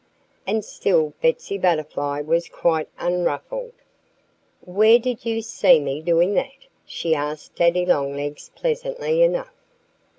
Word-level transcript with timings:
And 0.47 0.65
still 0.65 1.13
Betsy 1.21 1.59
Butterfly 1.59 2.21
was 2.21 2.49
quite 2.49 2.89
unruffled. 2.97 3.73
"Where 4.61 4.97
did 4.97 5.25
you 5.27 5.43
see 5.43 5.79
me 5.79 6.01
doing 6.01 6.33
that?" 6.33 6.65
she 6.87 7.13
asked 7.13 7.53
Daddy 7.57 7.85
Longlegs 7.85 8.49
pleasantly 8.55 9.21
enough. 9.21 9.53